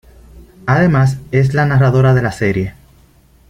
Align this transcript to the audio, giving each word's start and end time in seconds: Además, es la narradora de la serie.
Además, 0.65 1.19
es 1.31 1.53
la 1.53 1.67
narradora 1.67 2.15
de 2.15 2.21
la 2.23 2.31
serie. 2.31 2.73